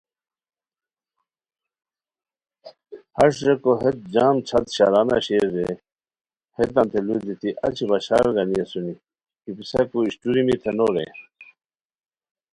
[3.17, 5.69] ہݰ ریکو ہیت جام چھت شرانہ شیر رے
[6.57, 8.93] ہیتانتے لو دیتی اچی بشار گانی اسونی
[9.41, 11.07] کی پِسہ کوئی اوشٹوریمی تھے نو رے